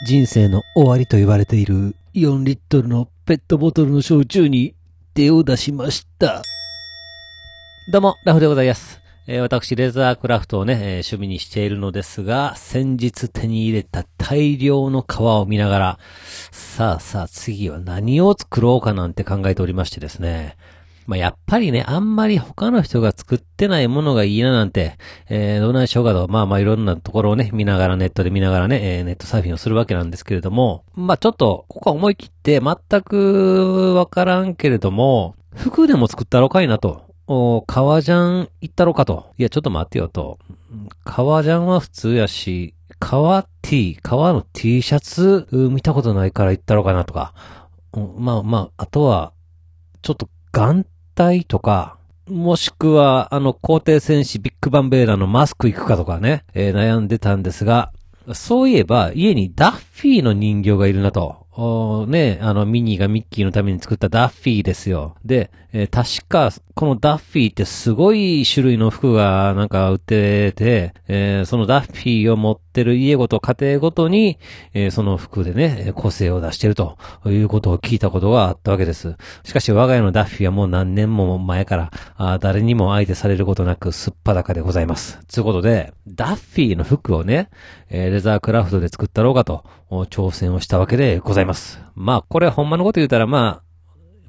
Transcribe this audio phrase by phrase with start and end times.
[0.00, 4.76] 人生の終わりと言われている4リットルのペットボトルの焼酎に
[5.12, 6.42] 手を出しました。
[7.90, 9.00] どうも、ラフでございます。
[9.26, 15.98] えー私、レザークラフトをね、えー趣味にしているのですが、先日手に入れた大量の皮を見ながら、
[16.52, 20.56] さあさあ次は何を作ろうかなんて考えておりましてですね。
[21.08, 24.98] まあ、やっぱりね、あんまり他の人が作ってないものがいいななんて、
[25.30, 37.08] えー、どうなんでしょうかと、まあまあいろんなところをね、見ながら、ネットで見ながらね、えーネットサーフィンをするわけなんですけれども、まあちょっと、ここは思い切って全くわからんけれども、服でも作ったろかいなと。
[37.26, 39.32] お革ジャン行ったろかと。
[39.38, 40.38] いや、ちょっと待ってよと。
[41.04, 47.32] 革ジャンは普通やし、革 T、革の T シャツ、見たことないから行ったろかなとか。
[48.18, 49.32] まあまあ、あとは、
[50.02, 50.86] ちょっと眼
[51.18, 57.90] 隊とか、もしくは、あの、皇帝戦士ビッグバンベーラーのマスク行くかとかね、えー悩んでたんですが、
[58.34, 61.47] そういえば、家にダッフィーの人形がいるなと。
[61.60, 65.16] おーね、あの、ミニーがミッキーのために作ったダッフィーですよ。
[65.24, 74.38] で、えー確か、このダッフィーってすごい種類の服がなんか売ってて、えーそのダッフィーを持ってる家ごと家庭ごとに、
[74.72, 76.96] えーその服でね、個性を出してると
[77.26, 79.16] いうことを聞いたことがあったわけです。
[79.42, 85.18] しかし我が家のダッフィーはもう何年も前から、あ誰にも相手されることなくすっぱだかでございます。
[85.26, 87.50] ということで、ダッフィーの服をね、
[87.90, 91.47] えーレザークラフトで作ったろうかと、挑戦をしたわけでございます。
[91.48, 91.80] ます。
[91.96, 93.42] まあ、これほんまのこと言うたら、まあ、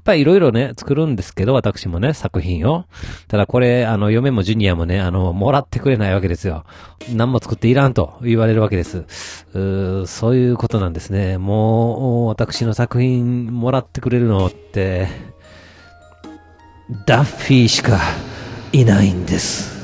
[0.00, 2.86] っぱりいろいろね、作るんですけど、私もね、作品を。
[3.28, 6.64] ただこれ、あの、嫁もジュニアもね、あの、もらってくれないわけですよ。
[7.14, 9.04] 何も作っていらんと言われるわけです。
[9.52, 11.36] うーそういうことなんですね。
[11.36, 15.08] もう、私の作品もらってくれるのって、
[17.06, 18.00] ダッフィーしか
[18.72, 19.79] いないんです。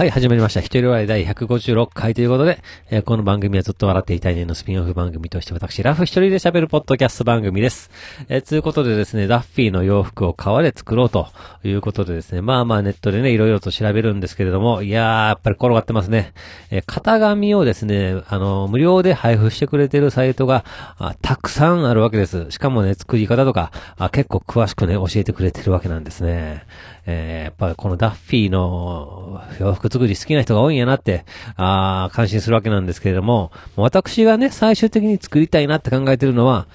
[0.00, 0.60] はい、始まりました。
[0.60, 7.90] 一人笑い第156回ということで、えーこの番組はずっと笑っていたいねのスピンオフ番組として私、ラフ一人で喋るポッドキャスト番組です。
[8.30, 11.28] えー、ということでですね、ダッフィーの洋服を革で作ろうと
[11.64, 16.32] いうことでですね、まあまあネットでね、いろいろと調べるんですけれども、いやー、やっぱり転がってますね。
[16.70, 20.64] えー型紙をですね、あの、無料で配布してくれてるサイトが、
[20.96, 22.50] あたくさんあるわけです。
[22.50, 26.64] しかもね、作り方とか、あ結構詳しくね、教えてくれてるわけなんですね。
[27.10, 31.24] えーやっぱこのダッフィーの洋服作り好きな人が多いんやなって、
[31.56, 36.66] ああ感心するわけなんですけれども、私がね、最終的に作りたいなって考えてるのは、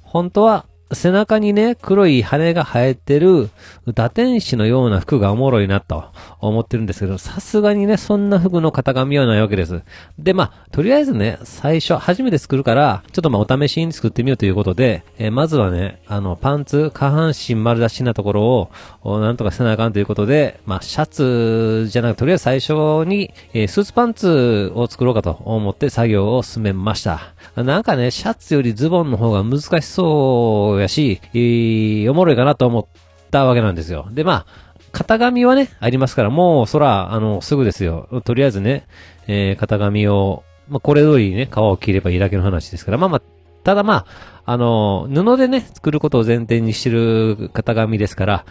[0.00, 3.50] 本当は、背中にね、黒い羽が生えてる、
[3.94, 6.04] 打天使のような服がおもろいなと
[6.40, 9.82] 思ってるんですけど、さすがにね、そんな服の型紙はないわけです。
[10.18, 18.70] で、まあ、とりあえずね、最初、初めて作るから、ちょっとまあ、お試しに作ってみようということで、えーまずはね、あの、パンツ、下半身丸出しなところ
[19.02, 22.72] を、なんとかせなあかんということで、まあ、シャツじゃなく、とりあえず最初
[23.06, 27.32] に、えースーツパンツを作ろうかと思って作業を進めました。
[27.56, 32.86] なんかね、シャツよりズボンの方が難しそうやし、えーおもろいかなと思っ
[33.30, 34.08] たわけなんですよ。
[34.10, 34.46] で、まあ、
[34.92, 38.22] 型紙はね、ありますから、もう、そら、あの、すぐですよ。
[38.24, 38.86] とりあえずね、
[39.26, 43.22] えー型紙を、まあ、これ通りね、皮を切ればいいだけの話ですから、まあまあ、
[43.64, 44.06] ただまあ、
[44.44, 48.44] あの、布でね、作ることを前提にしてる型紙ですから、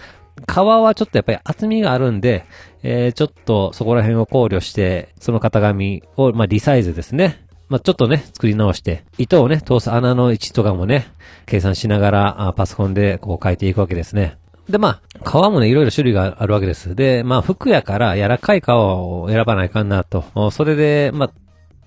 [0.48, 2.46] 皮はちょっとやっぱり厚みがあるんで、
[2.84, 7.46] えーちょっとそこら辺を考慮して、その型紙を、まあ、リサイズですね。
[7.72, 11.08] まあ、ちょっとね、作り直して、糸をね、通す穴の位置とかもね、
[11.46, 14.38] 計算しながら、あパソコンでこう書いていくわけですね。
[14.68, 16.96] で、まあ、皮もね、いろいろ種類があるわけです。
[16.96, 20.52] で、まあ、服やから柔らかい皮を選ばないかなと。
[20.52, 21.32] それで、まあ、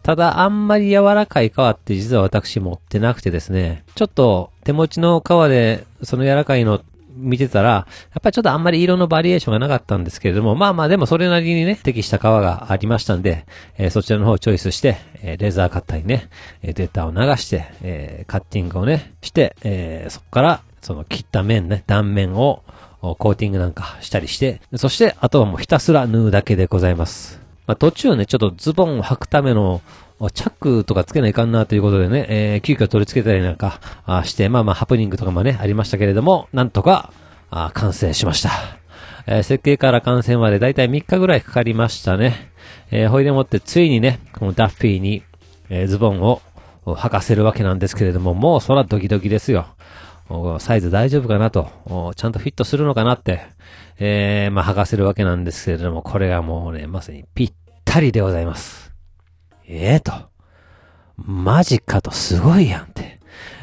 [0.03, 6.81] ただ、あんまり柔らかい皮って実は私持ってなくてですね、ちょっと手持ちの皮で、その柔らかいの
[7.17, 7.87] 見てたら、や
[8.19, 13.47] っぱりちょっとあんまり色のバリエーションがなかったんですけれども、まあまあでもそれなりにね、適した皮がありましたんで、
[13.79, 16.29] えーそちらの方をチョイスして、えーレーザーカッターにね、
[16.63, 22.63] えデータを流して、えーカッティングをね、して、えーそこから、その切った面ね、断面を、
[23.01, 27.41] コーティングなんかしたりして、そして、あとはもうひたすら縫うだけでございます。
[27.67, 29.83] まあ途中ね、ちょっとズボンを履くための、
[30.33, 33.81] チャックとかつけないかんなということでね、えー急遽取り付けたりなんか
[34.25, 37.13] して、まあまあハプニングとかもね、ありましたけれども、なんとか、
[37.51, 38.51] あ完成しました。
[39.27, 42.51] えー設計から完成までだいたい3日ぐらいかかりましたね。
[42.91, 45.23] えーほいでもってついにね、このダッフィーに、
[45.69, 46.41] えーズボンを
[46.87, 49.67] 履かせるわけなんですけれども、もうそらドキドキですよ。
[50.59, 51.69] サイズ大丈夫かなと、
[52.17, 53.43] ちゃんとフィットするのかなって、
[53.99, 57.53] えー、まあ、履かせるわけなんですけれども、これがもうね、まさにぴっ
[57.85, 58.84] たりでございます。
[59.67, 60.13] ええと。
[61.17, 63.21] マジかとすごいやんって、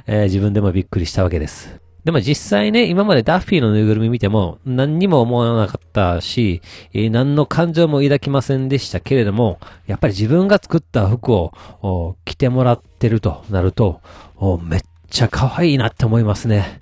[0.07, 1.81] えー自分でもびっくりしたわけです。
[2.03, 6.61] でも実際ね、今までダッフィーのぬいぐるみ見ても何にも思わなかったし、
[6.93, 14.01] えー、何の感情も抱きませんでしたけれども、やっぱり自分が作った服を着てもらってるとなると、
[14.63, 14.81] めっ
[15.11, 16.81] ちゃ可愛いなって思いますね。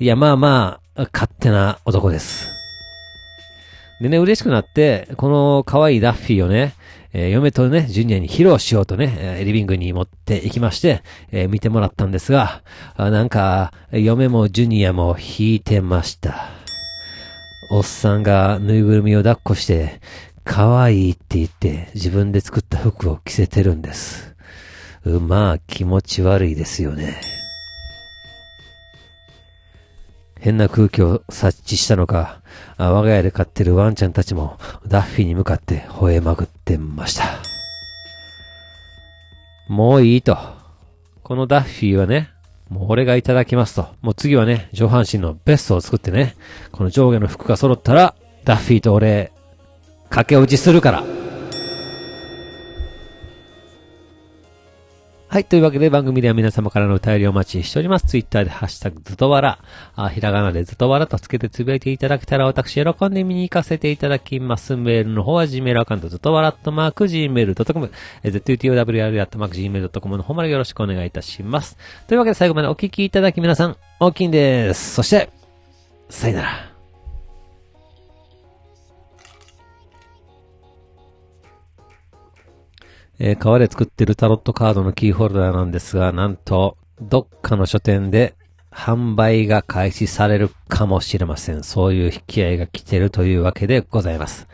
[0.00, 2.50] いや、まあまあ、勝手な男です。
[4.00, 6.74] でね、嬉しくなって、この可愛いダッフィーをね、
[7.12, 12.62] えー、嫁とね、ジュニアに披露しようとね、え、リビングに持って行きまして、えー、見てもらったんですが、
[12.96, 16.50] あなんか、嫁もジュニアも引いてました。
[17.70, 20.00] おっさんがぬいぐるみを抱っこして、
[20.44, 24.34] 可愛いって言って自分で作った服を着せてるんです。
[25.04, 27.37] まあ気持ち悪いですよね。
[30.40, 32.40] 変な空気を察知したのか、
[32.76, 37.24] 我が家で飼ってるワンちゃんたちもダッフィーに向かって吠えまくってました。
[39.68, 40.38] もういいと。
[41.22, 42.30] このダッフィーはね、
[42.70, 43.88] もう俺がいただきますと。
[44.00, 46.36] もう次はね、上半身のベストを作ってね、
[46.72, 48.14] この上下の服が揃ったら、
[48.44, 49.32] ダッフィーと俺、
[50.08, 51.17] 駆け落ちするから。
[55.30, 55.44] はい。
[55.44, 58.06] というわけで番組では皆様からのお便りをお待ちしております。
[58.06, 59.58] ツイッターでハッシュタグズトワラ、
[59.94, 64.74] あひらがなでズトワラとつけてつぶやいていただけたら私喜んで見に行かせていただきます。
[64.74, 67.92] メールの方は Gmail アカウントズトワラットマーク Gmail.com、
[68.24, 71.76] zutowr アットマーク Gmail.com の方までよろしくお願いいたします。
[72.06, 74.94] というわけで最後までお聞きいただき皆さん、大きいんです。
[74.94, 75.28] そして、
[76.08, 76.77] さよなら。
[83.18, 88.34] えー、革で作ってるタロットカードのキーホルダーなんですが、なんと、どっかの書店で
[88.70, 91.62] 販売が開始されるかもしれません。
[91.62, 94.48] そういう引き合いが来てるというわけでございます。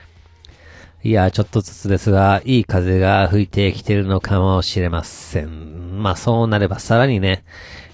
[1.02, 6.02] いや、ちょっとずつですが、いい風が吹いてきてるのかもしれません。
[6.02, 7.44] まあそうなればさらにね、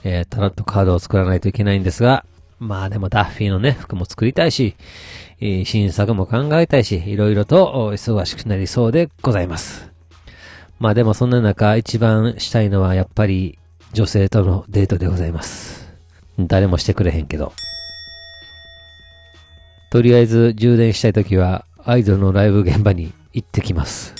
[0.05, 2.25] えー、タロットカードを作らないといけないんですが、
[2.61, 4.77] まあでもダッフィーのね、服も作りたいし、
[5.41, 9.90] 新作も考えたいし、いろいろと忙しくなりそうでございます。
[10.81, 13.59] まあでもそんな中一番したいのはやっぱり
[13.93, 15.93] 女性とのデートでございます。
[16.39, 17.53] 誰もしてくれへんけど。
[19.91, 24.20] とりあえず充電したい時はアイドルのライブ現場に行ってきます。